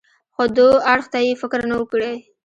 [0.33, 2.13] خو دو اړخ ته يې فکر نه و کړى.